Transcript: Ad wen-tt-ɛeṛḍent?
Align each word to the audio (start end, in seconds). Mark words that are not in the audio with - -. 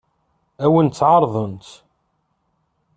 Ad 0.65 0.69
wen-tt-ɛeṛḍent? 0.71 1.67